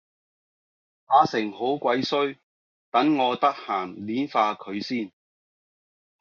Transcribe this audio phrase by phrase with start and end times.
[1.05, 2.35] 阿成好鬼衰
[2.89, 5.11] 等我得閒撚化佢先